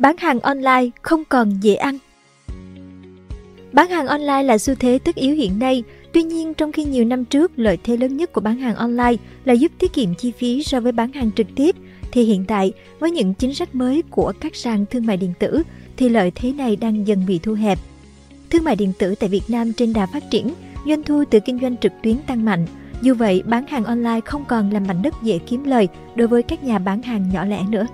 [0.00, 1.98] Bán hàng online không còn dễ ăn.
[3.72, 7.04] Bán hàng online là xu thế tất yếu hiện nay, tuy nhiên trong khi nhiều
[7.04, 10.32] năm trước lợi thế lớn nhất của bán hàng online là giúp tiết kiệm chi
[10.38, 11.76] phí so với bán hàng trực tiếp,
[12.12, 15.62] thì hiện tại với những chính sách mới của các sàn thương mại điện tử
[15.96, 17.78] thì lợi thế này đang dần bị thu hẹp.
[18.50, 20.54] Thương mại điện tử tại Việt Nam trên đà phát triển,
[20.86, 22.66] doanh thu từ kinh doanh trực tuyến tăng mạnh.
[23.02, 26.42] Dù vậy, bán hàng online không còn là mảnh đất dễ kiếm lời đối với
[26.42, 27.86] các nhà bán hàng nhỏ lẻ nữa.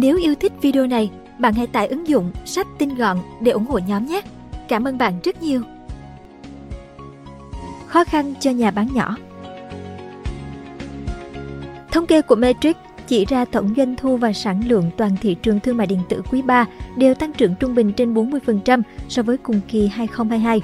[0.00, 3.66] Nếu yêu thích video này, bạn hãy tải ứng dụng sách tin gọn để ủng
[3.66, 4.20] hộ nhóm nhé.
[4.68, 5.62] Cảm ơn bạn rất nhiều.
[7.86, 9.16] Khó khăn cho nhà bán nhỏ
[11.92, 15.60] Thống kê của Matrix chỉ ra tổng doanh thu và sản lượng toàn thị trường
[15.60, 19.36] thương mại điện tử quý 3 đều tăng trưởng trung bình trên 40% so với
[19.36, 20.60] cùng kỳ 2022.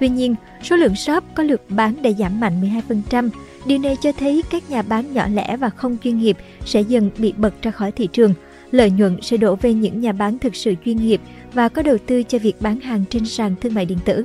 [0.00, 3.30] Tuy nhiên, số lượng shop có lượt bán đã giảm mạnh 12%.
[3.66, 7.10] Điều này cho thấy các nhà bán nhỏ lẻ và không chuyên nghiệp sẽ dần
[7.18, 8.34] bị bật ra khỏi thị trường–
[8.70, 11.20] lợi nhuận sẽ đổ về những nhà bán thực sự chuyên nghiệp
[11.52, 14.24] và có đầu tư cho việc bán hàng trên sàn thương mại điện tử.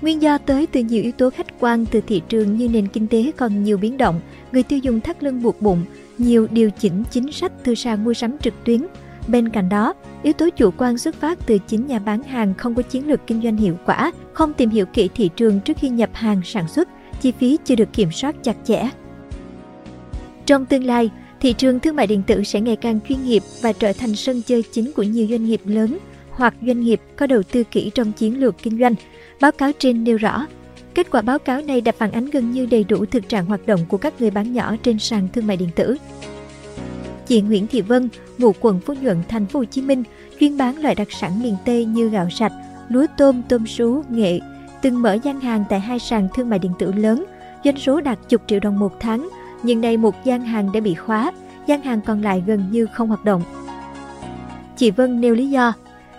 [0.00, 3.06] Nguyên do tới từ nhiều yếu tố khách quan từ thị trường như nền kinh
[3.06, 4.20] tế còn nhiều biến động,
[4.52, 5.84] người tiêu dùng thắt lưng buộc bụng,
[6.18, 8.86] nhiều điều chỉnh chính sách từ sàn mua sắm trực tuyến.
[9.28, 12.74] Bên cạnh đó, yếu tố chủ quan xuất phát từ chính nhà bán hàng không
[12.74, 15.88] có chiến lược kinh doanh hiệu quả, không tìm hiểu kỹ thị trường trước khi
[15.88, 16.88] nhập hàng sản xuất,
[17.20, 18.88] chi phí chưa được kiểm soát chặt chẽ.
[20.46, 21.10] Trong tương lai,
[21.42, 24.42] Thị trường thương mại điện tử sẽ ngày càng chuyên nghiệp và trở thành sân
[24.46, 25.98] chơi chính của nhiều doanh nghiệp lớn
[26.30, 28.94] hoặc doanh nghiệp có đầu tư kỹ trong chiến lược kinh doanh.
[29.40, 30.46] Báo cáo trên nêu rõ,
[30.94, 33.66] kết quả báo cáo này đã phản ánh gần như đầy đủ thực trạng hoạt
[33.66, 35.96] động của các người bán nhỏ trên sàn thương mại điện tử.
[37.26, 40.02] Chị Nguyễn Thị Vân, ngụ quận Phú Nhuận, thành phố Hồ Chí Minh,
[40.40, 42.52] chuyên bán loại đặc sản miền Tây như gạo sạch,
[42.88, 44.40] lúa tôm, tôm sú, nghệ,
[44.82, 47.24] từng mở gian hàng tại hai sàn thương mại điện tử lớn,
[47.64, 49.28] doanh số đạt chục triệu đồng một tháng–
[49.62, 51.32] nhưng nay một gian hàng đã bị khóa,
[51.66, 53.42] gian hàng còn lại gần như không hoạt động.
[54.76, 55.72] Chị Vân nêu lý do,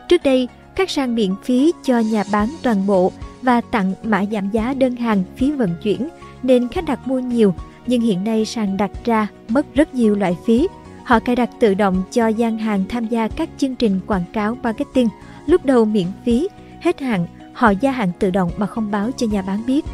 [0.09, 4.49] trước đây các sàn miễn phí cho nhà bán toàn bộ và tặng mã giảm
[4.49, 6.09] giá đơn hàng phí vận chuyển
[6.43, 7.53] nên khách đặt mua nhiều,
[7.87, 10.67] nhưng hiện nay sàn đặt ra mất rất nhiều loại phí.
[11.03, 14.57] Họ cài đặt tự động cho gian hàng tham gia các chương trình quảng cáo
[14.63, 15.09] marketing,
[15.45, 16.47] lúc đầu miễn phí,
[16.81, 19.85] hết hạn, họ gia hạn tự động mà không báo cho nhà bán biết.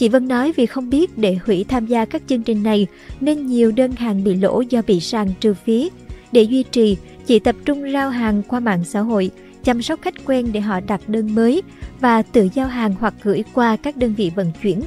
[0.00, 2.86] Chị Vân nói vì không biết để hủy tham gia các chương trình này
[3.20, 5.90] nên nhiều đơn hàng bị lỗ do bị sàn trừ phí.
[6.32, 6.96] Để duy trì,
[7.26, 9.30] chị tập trung rao hàng qua mạng xã hội,
[9.64, 11.62] chăm sóc khách quen để họ đặt đơn mới
[12.00, 14.80] và tự giao hàng hoặc gửi qua các đơn vị vận chuyển.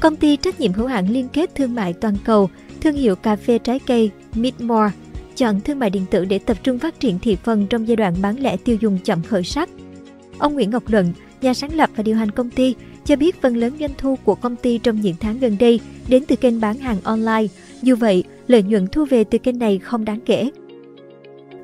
[0.00, 2.50] Công ty trách nhiệm hữu hạn liên kết thương mại toàn cầu,
[2.80, 4.90] thương hiệu cà phê trái cây Midmore,
[5.36, 8.14] chọn thương mại điện tử để tập trung phát triển thị phần trong giai đoạn
[8.22, 9.68] bán lẻ tiêu dùng chậm khởi sắc.
[10.38, 13.56] Ông Nguyễn Ngọc Luận, nhà sáng lập và điều hành công ty, cho biết phần
[13.56, 16.78] lớn doanh thu của công ty trong những tháng gần đây đến từ kênh bán
[16.78, 17.46] hàng online.
[17.82, 20.50] Dù vậy, lợi nhuận thu về từ kênh này không đáng kể.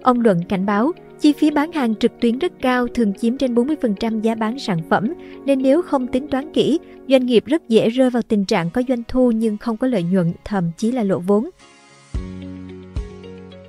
[0.02, 3.54] Ông Luận cảnh báo, chi phí bán hàng trực tuyến rất cao thường chiếm trên
[3.54, 5.14] 40% giá bán sản phẩm,
[5.44, 8.82] nên nếu không tính toán kỹ, doanh nghiệp rất dễ rơi vào tình trạng có
[8.88, 11.50] doanh thu nhưng không có lợi nhuận, thậm chí là lỗ vốn.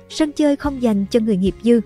[0.08, 1.80] Sân chơi không dành cho người nghiệp dư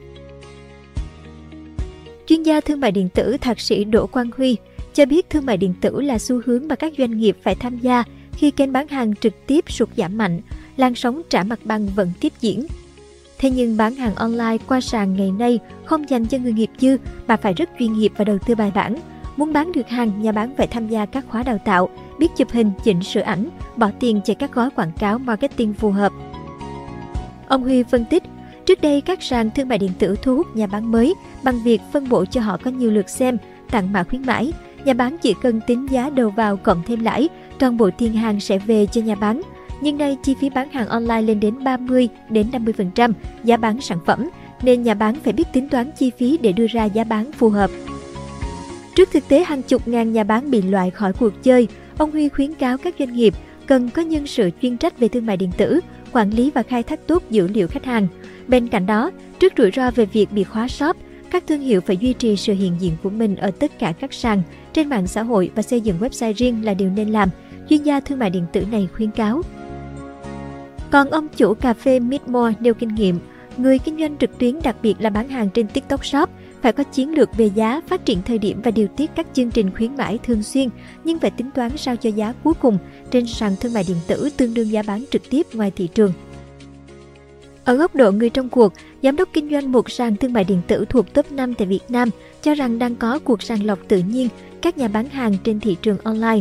[2.30, 4.56] Chuyên gia thương mại điện tử thạc sĩ Đỗ Quang Huy
[4.94, 7.78] cho biết thương mại điện tử là xu hướng mà các doanh nghiệp phải tham
[7.78, 10.40] gia khi kênh bán hàng trực tiếp sụt giảm mạnh,
[10.76, 12.66] làn sóng trả mặt bằng vẫn tiếp diễn.
[13.38, 16.96] Thế nhưng bán hàng online qua sàn ngày nay không dành cho người nghiệp dư
[17.26, 18.96] mà phải rất chuyên nghiệp và đầu tư bài bản.
[19.36, 21.88] Muốn bán được hàng, nhà bán phải tham gia các khóa đào tạo,
[22.18, 25.90] biết chụp hình, chỉnh sửa ảnh, bỏ tiền chạy các gói quảng cáo marketing phù
[25.90, 26.12] hợp.
[27.48, 28.22] Ông Huy phân tích,
[28.70, 31.80] trước đây các sàn thương mại điện tử thu hút nhà bán mới bằng việc
[31.92, 33.38] phân bổ cho họ có nhiều lượt xem,
[33.70, 34.52] tặng mã khuyến mãi,
[34.84, 38.40] nhà bán chỉ cần tính giá đầu vào cộng thêm lãi, toàn bộ tiền hàng
[38.40, 39.42] sẽ về cho nhà bán.
[39.80, 43.12] Nhưng nay chi phí bán hàng online lên đến 30 đến 50%
[43.44, 44.30] giá bán sản phẩm,
[44.62, 47.48] nên nhà bán phải biết tính toán chi phí để đưa ra giá bán phù
[47.48, 47.70] hợp.
[48.96, 52.28] Trước thực tế hàng chục ngàn nhà bán bị loại khỏi cuộc chơi, ông Huy
[52.28, 53.34] khuyến cáo các doanh nghiệp
[53.66, 55.80] cần có nhân sự chuyên trách về thương mại điện tử,
[56.12, 58.06] quản lý và khai thác tốt dữ liệu khách hàng.
[58.48, 60.96] Bên cạnh đó, trước rủi ro về việc bị khóa shop,
[61.30, 64.12] các thương hiệu phải duy trì sự hiện diện của mình ở tất cả các
[64.12, 64.42] sàn,
[64.72, 67.28] trên mạng xã hội và xây dựng website riêng là điều nên làm,
[67.68, 69.42] chuyên gia thương mại điện tử này khuyến cáo.
[70.90, 73.18] Còn ông chủ cà phê Midmore nêu kinh nghiệm,
[73.56, 76.30] người kinh doanh trực tuyến đặc biệt là bán hàng trên TikTok Shop
[76.62, 79.50] phải có chiến lược về giá, phát triển thời điểm và điều tiết các chương
[79.50, 80.68] trình khuyến mãi thường xuyên,
[81.04, 82.78] nhưng phải tính toán sao cho giá cuối cùng
[83.10, 86.12] trên sàn thương mại điện tử tương đương giá bán trực tiếp ngoài thị trường.
[87.64, 88.72] Ở góc độ người trong cuộc,
[89.02, 91.82] giám đốc kinh doanh một sàn thương mại điện tử thuộc top 5 tại Việt
[91.88, 92.08] Nam
[92.42, 94.28] cho rằng đang có cuộc sàng lọc tự nhiên
[94.62, 96.40] các nhà bán hàng trên thị trường online.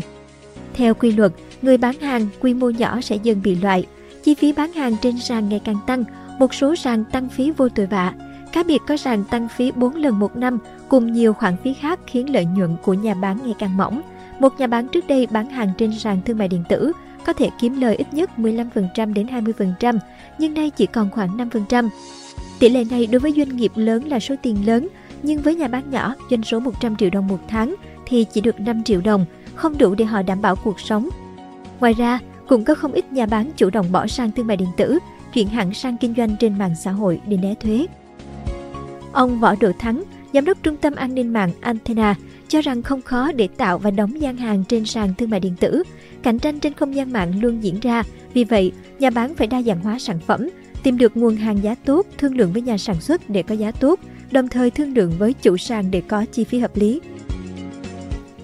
[0.73, 1.31] Theo quy luật,
[1.61, 3.85] người bán hàng quy mô nhỏ sẽ dần bị loại.
[4.23, 6.03] Chi phí bán hàng trên sàn ngày càng tăng,
[6.39, 8.13] một số sàn tăng phí vô tội vạ.
[8.53, 10.59] Cá biệt có sàn tăng phí 4 lần một năm
[10.89, 14.01] cùng nhiều khoản phí khác khiến lợi nhuận của nhà bán ngày càng mỏng.
[14.39, 16.91] Một nhà bán trước đây bán hàng trên sàn thương mại điện tử
[17.25, 19.97] có thể kiếm lời ít nhất 15% đến 20%,
[20.37, 21.89] nhưng nay chỉ còn khoảng 5%.
[22.59, 24.87] Tỷ lệ này đối với doanh nghiệp lớn là số tiền lớn,
[25.23, 27.75] nhưng với nhà bán nhỏ doanh số 100 triệu đồng một tháng
[28.05, 29.25] thì chỉ được 5 triệu đồng,
[29.55, 31.09] không đủ để họ đảm bảo cuộc sống.
[31.79, 34.69] Ngoài ra, cũng có không ít nhà bán chủ động bỏ sang thương mại điện
[34.77, 34.99] tử,
[35.33, 37.85] chuyển hẳn sang kinh doanh trên mạng xã hội để né thuế.
[39.11, 40.03] Ông Võ Độ Thắng,
[40.33, 42.15] giám đốc trung tâm an ninh mạng Antenna,
[42.47, 45.55] cho rằng không khó để tạo và đóng gian hàng trên sàn thương mại điện
[45.59, 45.83] tử.
[46.23, 48.03] Cạnh tranh trên không gian mạng luôn diễn ra,
[48.33, 50.49] vì vậy nhà bán phải đa dạng hóa sản phẩm,
[50.83, 53.71] tìm được nguồn hàng giá tốt, thương lượng với nhà sản xuất để có giá
[53.71, 53.99] tốt,
[54.31, 57.01] đồng thời thương lượng với chủ sàn để có chi phí hợp lý.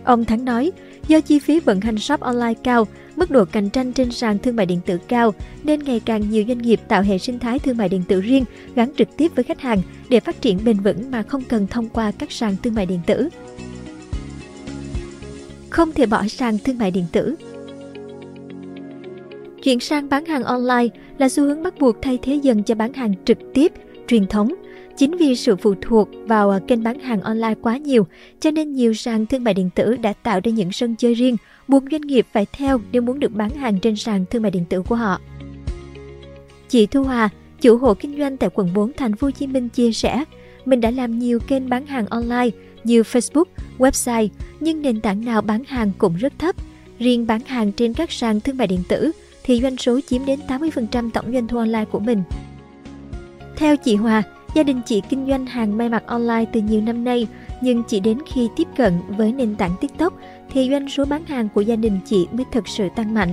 [0.04, 0.72] Ông Thắng nói,
[1.08, 4.56] do chi phí vận hành shop online cao, mức độ cạnh tranh trên sàn thương
[4.56, 5.34] mại điện tử cao
[5.64, 8.46] nên ngày càng nhiều doanh nghiệp tạo hệ sinh thái thương mại điện tử riêng
[8.76, 11.90] gắn trực tiếp với khách hàng để phát triển bền vững mà không cần thông
[11.90, 13.30] qua các sàn thương mại điện tử.
[15.70, 17.36] Không thể bỏ sàn thương mại điện tử
[19.66, 20.88] Chuyển sang bán hàng online
[21.18, 23.72] là xu hướng bắt buộc thay thế dần cho bán hàng trực tiếp,
[24.08, 24.54] truyền thống.
[24.98, 28.08] Chính vì sự phụ thuộc vào kênh bán hàng online quá nhiều,
[28.40, 31.38] cho nên nhiều sàn thương mại điện tử đã tạo ra những sân chơi riêng,
[31.68, 34.66] buộc doanh nghiệp phải theo nếu muốn được bán hàng trên sàn thương mại điện
[34.70, 35.22] tử của họ.
[36.70, 37.30] Chị Thu Hòa,
[37.62, 40.24] chủ hộ kinh doanh tại quận 4 thành phố Hồ Chí Minh chia sẻ,
[40.66, 42.50] mình đã làm nhiều kênh bán hàng online
[42.84, 43.46] như Facebook,
[43.78, 44.28] website,
[44.60, 46.56] nhưng nền tảng nào bán hàng cũng rất thấp.
[47.00, 49.12] Riêng bán hàng trên các sàn thương mại điện tử
[49.44, 52.24] thì doanh số chiếm đến 80% tổng doanh thu online của mình.
[53.56, 54.24] Theo chị Hòa,
[54.56, 57.28] gia đình chị kinh doanh hàng may mặc online từ nhiều năm nay,
[57.62, 60.13] nhưng chỉ đến khi tiếp cận với nền tảng TikTok
[60.50, 63.30] thì doanh số bán hàng của gia đình chị mới thực sự tăng mạnh.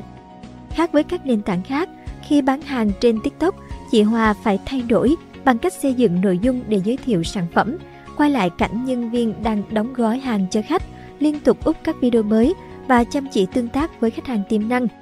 [0.70, 1.88] Khác với các nền tảng khác,
[2.28, 3.54] khi bán hàng trên TikTok,
[3.90, 7.46] chị Hòa phải thay đổi bằng cách xây dựng nội dung để giới thiệu sản
[7.54, 7.76] phẩm,
[8.16, 10.82] quay lại cảnh nhân viên đang đóng gói hàng cho khách,
[11.18, 12.54] liên tục úp các video mới
[12.88, 14.86] và chăm chỉ tương tác với khách hàng tiềm năng–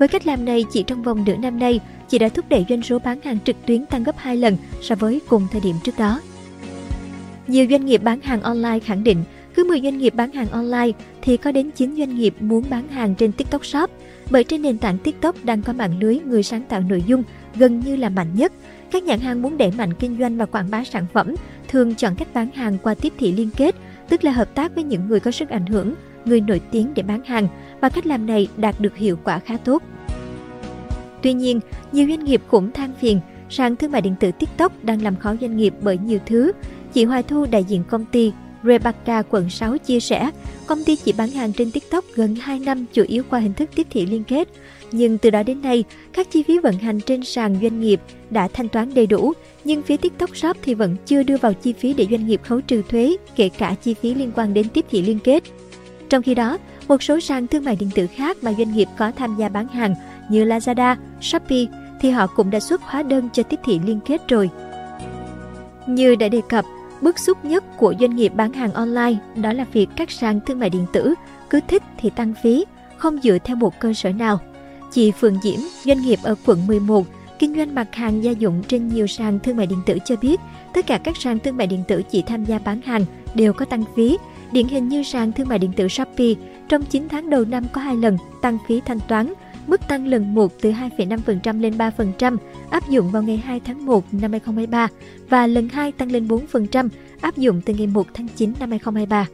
[0.00, 1.80] với cách làm này, chỉ trong vòng nửa năm nay,
[2.10, 4.94] chị đã thúc đẩy doanh số bán hàng trực tuyến tăng gấp 2 lần so
[4.94, 6.20] với cùng thời điểm trước đó.
[7.46, 9.24] Nhiều doanh nghiệp bán hàng online khẳng định
[9.54, 10.90] cứ 10 doanh nghiệp bán hàng online
[11.22, 13.90] thì có đến 9 doanh nghiệp muốn bán hàng trên TikTok Shop,
[14.30, 17.22] bởi trên nền tảng TikTok đang có mạng lưới người sáng tạo nội dung
[17.54, 18.52] gần như là mạnh nhất.
[18.90, 21.34] Các nhãn hàng muốn đẩy mạnh kinh doanh và quảng bá sản phẩm
[21.68, 23.74] thường chọn cách bán hàng qua tiếp thị liên kết,
[24.08, 27.02] tức là hợp tác với những người có sức ảnh hưởng, người nổi tiếng để
[27.02, 27.48] bán hàng
[27.80, 29.82] và cách làm này đạt được hiệu quả khá tốt.
[31.22, 31.60] Tuy nhiên,
[31.92, 33.20] nhiều doanh nghiệp cũng than phiền
[33.50, 36.52] sàn thương mại điện tử TikTok đang làm khó doanh nghiệp bởi nhiều thứ.
[36.92, 38.32] Chị Hoài Thu đại diện công ty
[38.64, 40.30] Rebecca quận 6 chia sẻ,
[40.66, 43.70] công ty chỉ bán hàng trên TikTok gần 2 năm chủ yếu qua hình thức
[43.74, 44.48] tiếp thị liên kết.
[44.92, 48.00] Nhưng từ đó đến nay, các chi phí vận hành trên sàn doanh nghiệp
[48.30, 49.32] đã thanh toán đầy đủ,
[49.64, 52.60] nhưng phía TikTok Shop thì vẫn chưa đưa vào chi phí để doanh nghiệp khấu
[52.60, 55.42] trừ thuế, kể cả chi phí liên quan đến tiếp thị liên kết.
[56.08, 56.58] Trong khi đó,
[56.88, 59.68] một số sàn thương mại điện tử khác mà doanh nghiệp có tham gia bán
[59.68, 59.94] hàng
[60.30, 61.66] như Lazada, Shopee
[62.00, 64.50] thì họ cũng đã xuất hóa đơn cho tiếp thị liên kết rồi.
[65.86, 66.64] Như đã đề cập,
[67.00, 70.58] bức xúc nhất của doanh nghiệp bán hàng online đó là việc các sàn thương
[70.58, 71.14] mại điện tử
[71.50, 72.64] cứ thích thì tăng phí,
[72.96, 74.38] không dựa theo một cơ sở nào.
[74.90, 77.06] Chị Phượng Diễm, doanh nghiệp ở quận 11,
[77.38, 80.40] kinh doanh mặt hàng gia dụng trên nhiều sàn thương mại điện tử cho biết,
[80.74, 83.64] tất cả các sàn thương mại điện tử chị tham gia bán hàng đều có
[83.64, 84.18] tăng phí.
[84.52, 86.34] Điển hình như sàn thương mại điện tử Shopee,
[86.68, 89.32] trong 9 tháng đầu năm có hai lần tăng phí thanh toán,
[89.66, 92.36] mức tăng lần 1 từ 2,5% lên 3%
[92.70, 94.88] áp dụng vào ngày 2 tháng 1 năm 2023
[95.28, 96.88] và lần 2 tăng lên 4%
[97.20, 99.26] áp dụng từ ngày 1 tháng 9 năm 2023.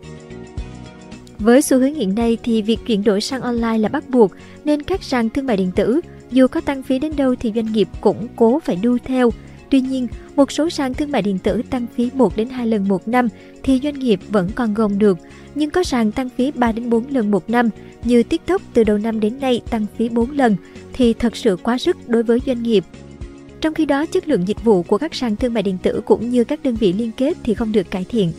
[1.39, 4.33] Với xu hướng hiện nay thì việc chuyển đổi sang online là bắt buộc
[4.65, 7.73] nên các sàn thương mại điện tử dù có tăng phí đến đâu thì doanh
[7.73, 9.31] nghiệp cũng cố phải đu theo.
[9.71, 12.89] Tuy nhiên, một số sàn thương mại điện tử tăng phí 1 đến 2 lần
[12.89, 13.29] một năm
[13.63, 15.19] thì doanh nghiệp vẫn còn gồng được,
[15.55, 17.71] nhưng có sàn tăng phí 3 đến 4 lần một năm
[18.05, 20.57] như TikTok từ đầu năm đến nay tăng phí 4 lần
[20.93, 22.85] thì thật sự quá sức đối với doanh nghiệp.
[23.61, 26.31] Trong khi đó, chất lượng dịch vụ của các sàn thương mại điện tử cũng
[26.31, 28.33] như các đơn vị liên kết thì không được cải thiện.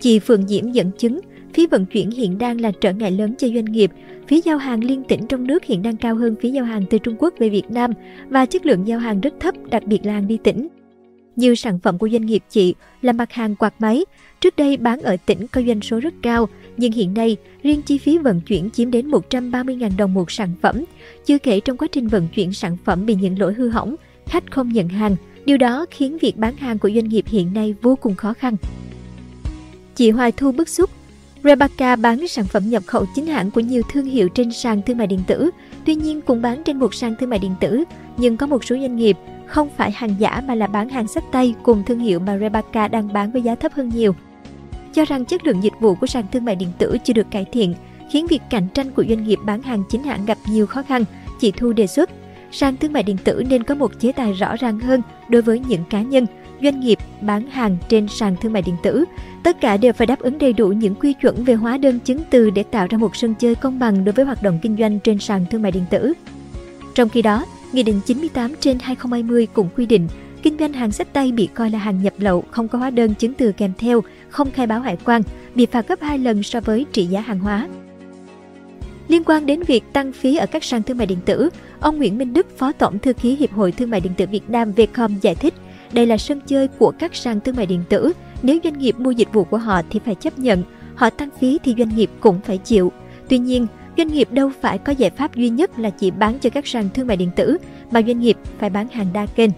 [0.00, 1.20] Chị Phượng Diễm dẫn chứng,
[1.54, 3.90] phí vận chuyển hiện đang là trở ngại lớn cho doanh nghiệp.
[4.28, 6.98] Phí giao hàng liên tỉnh trong nước hiện đang cao hơn phí giao hàng từ
[6.98, 7.92] Trung Quốc về Việt Nam
[8.28, 10.68] và chất lượng giao hàng rất thấp, đặc biệt là hàng đi tỉnh.
[11.36, 14.04] Như sản phẩm của doanh nghiệp chị là mặt hàng quạt máy,
[14.40, 17.98] trước đây bán ở tỉnh có doanh số rất cao, nhưng hiện nay riêng chi
[17.98, 20.84] phí vận chuyển chiếm đến 130.000 đồng một sản phẩm.
[21.26, 24.50] Chưa kể trong quá trình vận chuyển sản phẩm bị những lỗi hư hỏng, khách
[24.50, 25.16] không nhận hàng.
[25.44, 28.56] Điều đó khiến việc bán hàng của doanh nghiệp hiện nay vô cùng khó khăn.
[29.94, 30.90] Chị Hoài Thu bức xúc
[31.44, 34.98] Rebecca bán sản phẩm nhập khẩu chính hãng của nhiều thương hiệu trên sàn thương
[34.98, 35.50] mại điện tử,
[35.84, 37.84] tuy nhiên cũng bán trên một sàn thương mại điện tử,
[38.16, 39.16] nhưng có một số doanh nghiệp
[39.46, 42.88] không phải hàng giả mà là bán hàng sách tay cùng thương hiệu mà Rebecca
[42.88, 44.14] đang bán với giá thấp hơn nhiều.
[44.92, 47.44] Cho rằng chất lượng dịch vụ của sàn thương mại điện tử chưa được cải
[47.52, 47.74] thiện,
[48.10, 51.04] khiến việc cạnh tranh của doanh nghiệp bán hàng chính hãng gặp nhiều khó khăn,
[51.40, 52.10] chị Thu đề xuất.
[52.52, 55.58] Sàn thương mại điện tử nên có một chế tài rõ ràng hơn đối với
[55.68, 56.26] những cá nhân,
[56.62, 59.04] doanh nghiệp bán hàng trên sàn thương mại điện tử.
[59.42, 62.20] Tất cả đều phải đáp ứng đầy đủ những quy chuẩn về hóa đơn chứng
[62.30, 65.00] từ để tạo ra một sân chơi công bằng đối với hoạt động kinh doanh
[65.00, 66.12] trên sàn thương mại điện tử.
[66.94, 70.08] Trong khi đó, Nghị định 98 trên 2020 cũng quy định
[70.42, 73.14] kinh doanh hàng sách tay bị coi là hàng nhập lậu, không có hóa đơn
[73.14, 75.22] chứng từ kèm theo, không khai báo hải quan,
[75.54, 77.68] bị phạt gấp 2 lần so với trị giá hàng hóa.
[79.08, 81.50] Liên quan đến việc tăng phí ở các sàn thương mại điện tử,
[81.80, 84.50] ông Nguyễn Minh Đức, Phó Tổng Thư ký Hiệp hội Thương mại điện tử Việt
[84.50, 85.54] Nam Vcom giải thích,
[85.92, 88.12] đây là sân chơi của các sàn thương mại điện tử.
[88.42, 90.62] Nếu doanh nghiệp mua dịch vụ của họ thì phải chấp nhận,
[90.94, 92.92] họ tăng phí thì doanh nghiệp cũng phải chịu.
[93.28, 93.66] Tuy nhiên,
[93.96, 96.88] doanh nghiệp đâu phải có giải pháp duy nhất là chỉ bán cho các sàn
[96.94, 97.56] thương mại điện tử,
[97.90, 99.50] mà doanh nghiệp phải bán hàng đa kênh.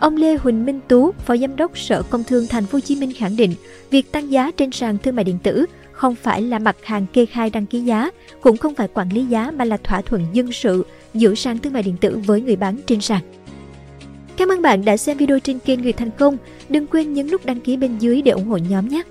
[0.00, 2.96] Ông Lê Huỳnh Minh Tú, Phó Giám đốc Sở Công Thương Thành phố Hồ Chí
[2.96, 3.54] Minh khẳng định,
[3.90, 7.26] việc tăng giá trên sàn thương mại điện tử không phải là mặt hàng kê
[7.26, 10.52] khai đăng ký giá, cũng không phải quản lý giá mà là thỏa thuận dân
[10.52, 13.22] sự giữa sàn thương mại điện tử với người bán trên sàn.
[14.36, 16.36] Cảm ơn bạn đã xem video trên kênh Người Thành Công.
[16.68, 19.02] Đừng quên nhấn nút đăng ký bên dưới để ủng hộ nhóm nhé!